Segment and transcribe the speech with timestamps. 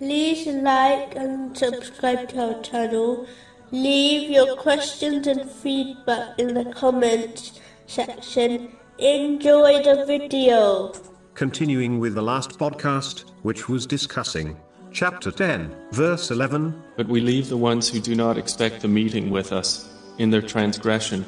[0.00, 3.26] like and subscribe to our channel.
[3.70, 8.76] Leave your questions and feedback in the comments section.
[8.98, 10.92] Enjoy the video.
[11.34, 14.56] Continuing with the last podcast, which was discussing
[14.92, 16.82] chapter 10, verse 11.
[16.96, 20.42] But we leave the ones who do not expect the meeting with us, in their
[20.42, 21.24] transgression,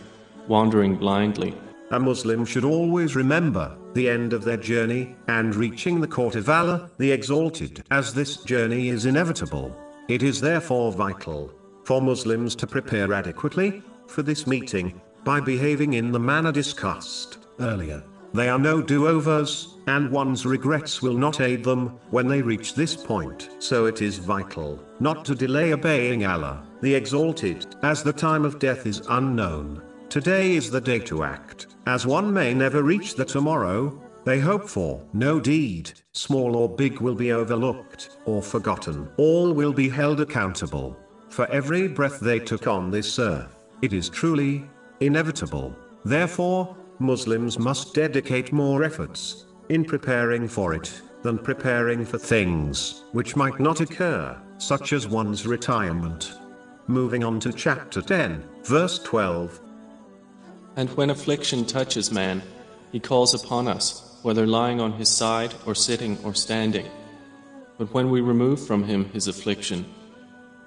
[0.46, 1.55] wandering blindly.
[1.93, 6.48] A Muslim should always remember the end of their journey and reaching the court of
[6.48, 9.74] Allah, the Exalted, as this journey is inevitable.
[10.09, 11.52] It is therefore vital
[11.84, 18.02] for Muslims to prepare adequately for this meeting by behaving in the manner discussed earlier.
[18.34, 22.96] They are no do-overs, and one's regrets will not aid them when they reach this
[22.96, 23.48] point.
[23.60, 28.59] So it is vital not to delay obeying Allah, the Exalted, as the time of
[28.59, 29.82] death is unknown.
[30.09, 34.69] Today is the day to act, as one may never reach the tomorrow they hope
[34.69, 35.02] for.
[35.12, 39.09] No deed, small or big, will be overlooked or forgotten.
[39.16, 40.96] All will be held accountable
[41.29, 43.52] for every breath they took on this earth.
[43.82, 44.65] It is truly
[45.01, 45.77] inevitable.
[46.04, 53.37] Therefore, Muslims must dedicate more efforts in preparing for it than preparing for things which
[53.37, 56.32] might not occur, such as one's retirement.
[56.87, 59.60] Moving on to chapter 10, verse 12.
[60.77, 62.43] And when affliction touches man,
[62.93, 66.87] he calls upon us, whether lying on his side or sitting or standing.
[67.78, 69.87] But when we remove from him his affliction,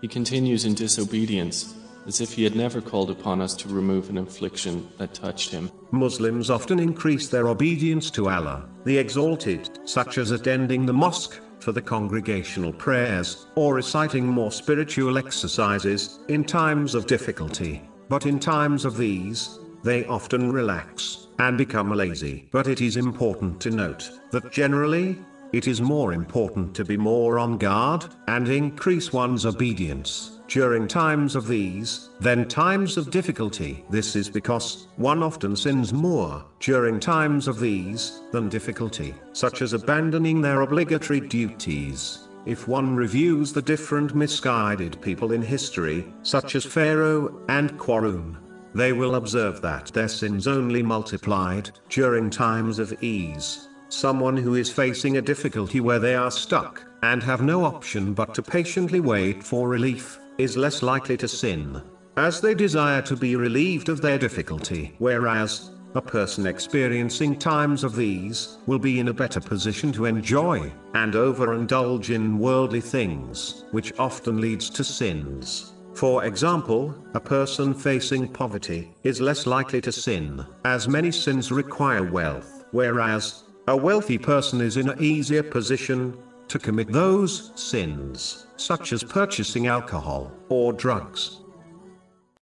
[0.01, 1.75] he continues in disobedience
[2.07, 5.69] as if he had never called upon us to remove an affliction that touched him.
[5.91, 11.71] Muslims often increase their obedience to Allah, the Exalted, such as attending the mosque for
[11.71, 17.81] the congregational prayers, or reciting more spiritual exercises in times of difficulty.
[18.07, 22.47] But in times of these, they often relax and become lazy.
[22.51, 25.17] But it is important to note that generally,
[25.51, 31.35] it is more important to be more on guard and increase one's obedience during times
[31.35, 33.85] of these, than times of difficulty.
[33.89, 39.73] This is because, one often sins more during times of these than difficulty, such as
[39.73, 42.27] abandoning their obligatory duties.
[42.45, 48.37] If one reviews the different misguided people in history, such as Pharaoh and Qarun,
[48.73, 53.67] they will observe that their sins only multiplied during times of ease.
[53.89, 58.33] Someone who is facing a difficulty where they are stuck and have no option but
[58.35, 61.81] to patiently wait for relief is less likely to sin,
[62.17, 64.93] as they desire to be relieved of their difficulty.
[64.99, 70.71] Whereas, a person experiencing times of these will be in a better position to enjoy
[70.93, 75.73] and overindulge in worldly things, which often leads to sins.
[75.99, 82.09] For example, a person facing poverty is less likely to sin, as many sins require
[82.09, 86.17] wealth, whereas a wealthy person is in an easier position
[86.47, 91.41] to commit those sins, such as purchasing alcohol or drugs.